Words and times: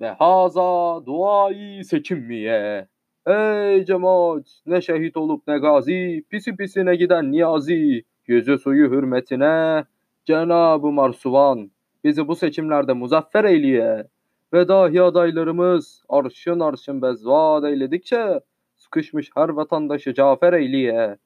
ve 0.00 0.08
haza 0.08 1.06
duayı 1.06 1.84
seçimmiye. 1.84 2.88
Ey 3.26 3.84
cemaat 3.84 4.60
ne 4.66 4.80
şehit 4.80 5.16
olup 5.16 5.42
ne 5.48 5.58
gazi, 5.58 6.24
pisi 6.30 6.56
pisine 6.56 6.96
giden 6.96 7.32
niyazi, 7.32 8.04
yüzü 8.26 8.58
suyu 8.58 8.90
hürmetine 8.90 9.84
Cenab-ı 10.24 10.92
Marsuvan 10.92 11.70
bizi 12.04 12.28
bu 12.28 12.36
seçimlerde 12.36 12.92
muzaffer 12.92 13.44
eyleye. 13.44 14.06
Ve 14.52 14.68
dahi 14.68 15.02
adaylarımız 15.02 16.02
arşın 16.08 16.60
arşın 16.60 17.02
bezvad 17.02 17.64
eyledikçe 17.64 18.40
sıkışmış 18.76 19.30
her 19.34 19.48
vatandaşı 19.48 20.14
cafer 20.14 20.52
eyleye. 20.52 21.16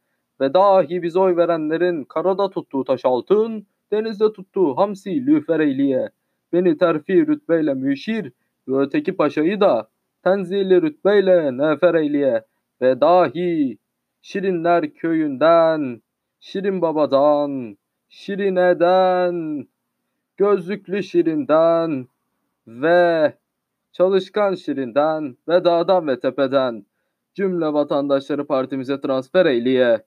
Ve 0.41 0.55
dahi 0.55 1.03
biz 1.03 1.17
oy 1.17 1.37
verenlerin 1.37 2.05
karada 2.05 2.51
tuttuğu 2.51 2.85
taş 2.85 3.05
altın, 3.05 3.67
denizde 3.93 4.33
tuttuğu 4.33 4.77
hamsi 4.77 5.27
lüfer 5.27 5.61
eyleye. 5.61 6.11
Beni 6.53 6.79
terfi 6.79 7.27
rütbeyle 7.27 7.75
müşir 7.75 8.33
ve 8.69 8.79
öteki 8.79 9.17
paşayı 9.17 9.61
da 9.61 9.89
tenzili 10.25 10.83
rütbeyle 10.83 11.59
nefer 11.59 11.95
eyleye. 11.95 12.45
Ve 12.81 13.01
dahi 13.01 13.79
Şirinler 14.23 14.95
köyünden, 14.95 16.03
Şirin 16.41 16.83
babadan, 16.83 17.79
Şirine'den, 18.09 19.67
gözlüklü 20.37 21.03
Şirin'den 21.03 22.09
ve 22.67 23.35
çalışkan 23.93 24.55
Şirin'den 24.55 25.37
ve 25.49 25.65
dağdan 25.65 26.09
ve 26.09 26.21
tepeden 26.21 26.87
cümle 27.35 27.67
vatandaşları 27.67 28.47
partimize 28.47 29.01
transfer 29.01 29.47
eyleye. 29.47 30.05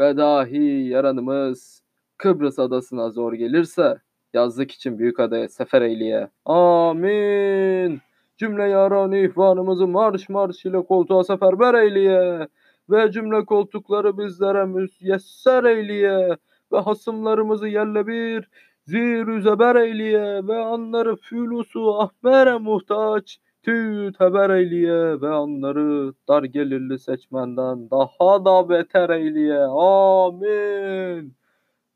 Ve 0.00 0.16
dahi 0.16 0.88
yaranımız 0.88 1.82
Kıbrıs 2.16 2.58
adasına 2.58 3.10
zor 3.10 3.32
gelirse 3.32 3.98
yazlık 4.34 4.70
için 4.70 4.98
büyük 4.98 5.20
adaya 5.20 5.48
sefer 5.48 5.82
eyleye. 5.82 6.28
Amin. 6.44 8.00
Cümle 8.36 8.68
yaran 8.68 9.12
ihvanımızı 9.12 9.86
marş 9.86 10.28
marş 10.28 10.64
ile 10.64 10.84
koltuğa 10.84 11.24
seferber 11.24 11.74
eyleye 11.74 12.48
ve 12.90 13.10
cümle 13.12 13.44
koltukları 13.44 14.18
bizlere 14.18 14.64
müyesser 14.64 15.64
eyleye 15.64 16.36
ve 16.72 16.78
hasımlarımızı 16.78 17.68
yerle 17.68 18.06
bir 18.06 18.48
zir 18.86 19.40
zeber 19.40 19.76
eyleye 19.76 20.46
ve 20.48 20.56
anları 20.56 21.16
fülusu 21.16 21.94
ahmere 22.00 22.58
muhtaç 22.58 23.38
tüy 23.62 24.12
teber 24.12 24.50
eyleye 24.50 25.20
ve 25.20 25.28
anları 25.28 26.14
dar 26.28 26.44
gelirli 26.44 26.98
seçmenden 26.98 27.90
daha 27.90 28.44
da 28.44 28.68
beter 28.68 29.10
eyleye. 29.10 29.58
Amin. 29.58 31.34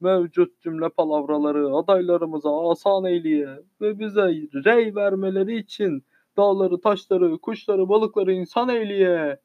Mevcut 0.00 0.60
cümle 0.60 0.88
palavraları 0.88 1.76
adaylarımıza 1.76 2.70
asan 2.70 3.04
eyleye 3.04 3.48
ve 3.80 3.98
bize 3.98 4.22
rey 4.64 4.94
vermeleri 4.94 5.56
için 5.56 6.04
dağları, 6.36 6.80
taşları, 6.80 7.38
kuşları, 7.38 7.88
balıkları 7.88 8.32
insan 8.32 8.68
eyleye. 8.68 9.40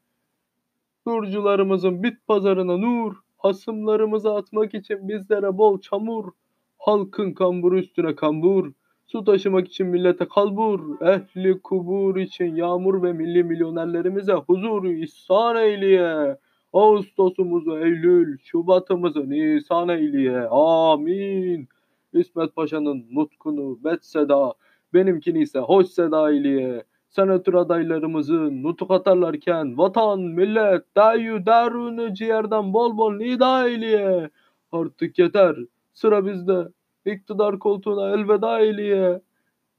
Nurcularımızın 1.05 2.03
bit 2.03 2.27
pazarına 2.27 2.77
nur, 2.77 3.15
hasımlarımızı 3.37 4.33
atmak 4.33 4.73
için 4.73 5.07
bizlere 5.07 5.57
bol 5.57 5.81
çamur, 5.81 6.31
halkın 6.77 7.33
kamburu 7.33 7.79
üstüne 7.79 8.15
kambur, 8.15 8.71
su 9.07 9.23
taşımak 9.23 9.67
için 9.67 9.87
millete 9.87 10.27
kalbur, 10.27 11.01
ehli 11.01 11.61
kubur 11.61 12.15
için 12.15 12.55
yağmur 12.55 13.03
ve 13.03 13.13
milli 13.13 13.43
milyonerlerimize 13.43 14.33
huzur 14.33 14.85
ihsan 14.85 15.55
eyleye. 15.55 16.37
Ağustosumuzu 16.73 17.77
Eylül, 17.77 18.37
Şubat'ımızı 18.43 19.29
Nisan 19.29 19.89
eyleye. 19.89 20.47
Amin. 20.51 21.67
İsmet 22.13 22.55
Paşa'nın 22.55 23.05
nutkunu 23.11 23.83
Betseda, 23.83 24.53
benimkini 24.93 25.41
ise 25.41 25.59
hoş 25.59 25.87
seda 25.87 26.31
eyleye. 26.31 26.83
Senatör 27.09 27.53
adaylarımızı 27.53 28.63
nutuk 28.63 28.91
atarlarken 28.91 29.77
vatan, 29.77 30.19
millet, 30.21 30.95
dayu, 30.95 31.45
darunu 31.45 32.13
ciğerden 32.13 32.73
bol 32.73 32.97
bol 32.97 33.13
nida 33.13 33.67
eyleye. 33.67 34.29
Artık 34.71 35.19
yeter, 35.19 35.55
sıra 35.93 36.25
bizde. 36.25 36.67
İktidar 37.05 37.59
koltuğuna 37.59 38.09
elveda 38.09 38.59
eyleye. 38.59 39.21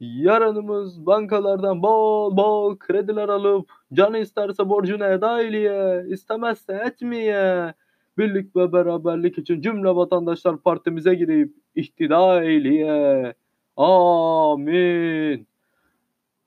Yarınımız 0.00 1.06
bankalardan 1.06 1.82
bol 1.82 2.36
bol 2.36 2.78
krediler 2.78 3.28
alıp 3.28 3.70
canı 3.92 4.18
isterse 4.18 4.68
borcunu 4.68 5.04
eda 5.04 5.42
eyleye, 5.42 6.04
istemezse 6.08 6.74
etmeye. 6.86 7.74
Birlik 8.18 8.56
ve 8.56 8.72
beraberlik 8.72 9.38
için 9.38 9.60
cümle 9.60 9.88
vatandaşlar 9.96 10.58
partimize 10.62 11.14
girip 11.14 11.54
ihtida 11.74 12.44
eyleye. 12.44 13.34
Amin. 13.76 15.46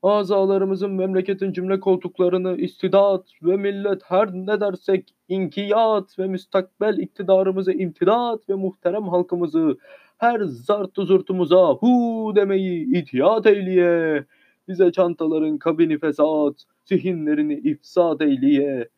Azalarımızın 0.03 0.91
memleketin 0.91 1.53
cümle 1.53 1.79
koltuklarını 1.79 2.57
istidat 2.57 3.29
ve 3.43 3.57
millet 3.57 4.01
her 4.05 4.33
ne 4.33 4.59
dersek 4.59 5.15
inkiyat 5.27 6.19
ve 6.19 6.27
müstakbel 6.27 6.97
iktidarımızı 6.97 7.73
imtidat 7.73 8.49
ve 8.49 8.53
muhterem 8.53 9.03
halkımızı 9.03 9.77
her 10.17 10.39
zartı 10.39 11.01
zurtumuza 11.05 11.73
hu 11.73 12.33
demeyi 12.35 12.97
itiyat 12.97 13.45
eyleye. 13.45 14.25
Bize 14.67 14.91
çantaların 14.91 15.57
kabini 15.57 15.99
fesat, 15.99 16.63
zihinlerini 16.85 17.53
ifsad 17.53 18.19
eyleye. 18.19 18.89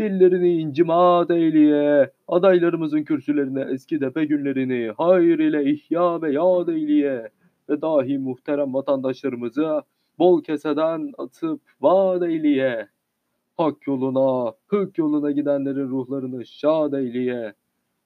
Dillerini 0.00 0.52
incimat 0.60 1.30
eyleye. 1.30 2.10
Adaylarımızın 2.28 3.02
kürsülerine 3.02 3.66
eski 3.70 4.00
depe 4.00 4.24
günlerini 4.24 4.92
hayır 4.96 5.38
ile 5.38 5.70
ihya 5.70 6.22
ve 6.22 6.32
yad 6.32 6.68
eyleye. 6.68 7.28
Ve 7.68 7.82
dahi 7.82 8.18
muhterem 8.18 8.74
vatandaşlarımıza 8.74 9.82
bol 10.18 10.42
keseden 10.42 11.12
atıp 11.18 11.60
vaad 11.80 12.22
eyleye. 12.22 12.88
Hak 13.56 13.86
yoluna, 13.86 14.52
hık 14.66 14.98
yoluna 14.98 15.30
gidenlerin 15.30 15.88
ruhlarını 15.88 16.46
şad 16.46 16.92
eyleye. 16.92 17.54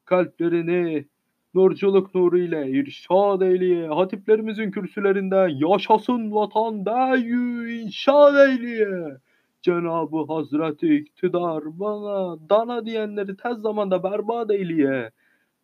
Kalplerini 0.04 1.06
nurculuk 1.54 2.14
nuru 2.14 2.38
ile 2.38 2.70
irşad 2.70 3.40
eyleye. 3.40 3.88
Hatiplerimizin 3.88 4.70
kürsülerinde 4.70 5.48
yaşasın 5.66 6.32
vatan 6.32 6.86
deyü 6.86 7.72
inşa 7.72 8.48
eyleye. 8.48 9.16
Cenab-ı 9.62 10.32
Hazreti 10.32 10.94
iktidar 10.94 11.80
bana 11.80 12.36
dana 12.50 12.86
diyenleri 12.86 13.36
tez 13.36 13.58
zamanda 13.58 14.02
berbat 14.02 14.50
eyleye. 14.50 15.10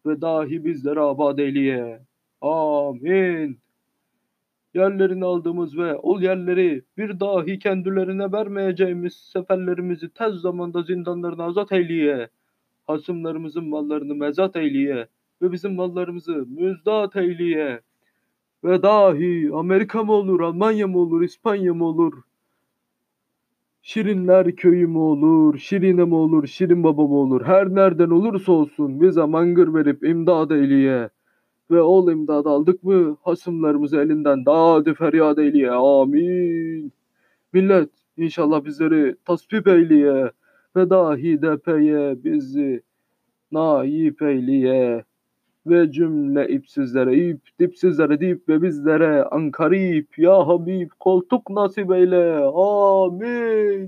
Ve 0.07 0.21
dahi 0.21 0.65
bizleri 0.65 1.01
abad 1.01 1.39
eyleye. 1.39 2.01
Amin 2.41 3.64
yerlerini 4.75 5.25
aldığımız 5.25 5.79
ve 5.79 5.97
ol 5.97 6.23
yerleri 6.23 6.83
bir 6.99 7.21
dahi 7.21 7.59
kendilerine 7.59 8.33
vermeyeceğimiz 8.33 9.15
seferlerimizi 9.15 10.09
tez 10.09 10.35
zamanda 10.35 10.83
zindanlarına 10.83 11.45
azat 11.45 11.73
eyleye. 11.73 12.29
Hasımlarımızın 12.87 13.69
mallarını 13.69 14.15
mezat 14.15 14.57
eyleye 14.57 15.09
ve 15.43 15.53
bizim 15.53 15.75
mallarımızı 15.75 16.47
müzdat 16.47 17.17
eyleye. 17.17 17.81
Ve 18.65 18.83
dahi 18.83 19.51
Amerika 19.55 20.05
mı 20.05 20.13
olur, 20.13 20.41
Almanya 20.41 20.87
mı 20.89 20.99
olur, 20.99 21.23
İspanya 21.23 21.75
mı 21.75 21.85
olur? 21.85 22.23
Şirinler 23.83 24.57
köyü 24.57 24.87
mü 24.87 24.99
olur, 24.99 25.59
Şirine 25.59 26.05
mi 26.05 26.15
olur, 26.15 26.47
Şirin 26.47 26.85
baba 26.85 27.03
mı 27.03 27.15
olur? 27.15 27.45
Her 27.45 27.75
nereden 27.75 28.11
olursa 28.11 28.53
olsun 28.53 29.01
bize 29.01 29.25
mangır 29.25 29.75
verip 29.75 30.05
imdad 30.05 30.51
eyleye 30.51 31.11
ve 31.71 31.81
ol 31.81 32.11
imdad 32.13 32.45
aldık 32.47 32.85
mı 32.85 33.17
hasımlarımızı 33.23 33.97
elinden 33.97 34.47
dağdı 34.47 34.95
feryat 34.95 35.39
eyleye. 35.39 35.71
Amin. 35.71 36.93
Millet 37.53 37.91
inşallah 38.17 38.65
bizleri 38.65 39.17
tasvip 39.25 39.69
eyleye 39.69 40.31
ve 40.77 40.91
dahi 40.91 41.43
depeye 41.43 42.25
bizi 42.25 42.83
naip 43.53 44.23
eyleye 44.23 45.05
ve 45.67 45.93
cümle 45.93 46.49
ipsizlere 46.49 47.29
ip, 47.29 47.41
dipsizlere 47.61 48.21
dip 48.21 48.49
ve 48.49 48.63
bizlere 48.63 49.25
ankarip 49.25 50.19
ya 50.19 50.49
Habib 50.49 50.91
koltuk 51.01 51.51
nasip 51.51 51.93
eyle. 51.93 52.35
Amin. 52.55 53.83